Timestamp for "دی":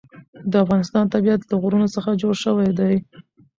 2.79-2.95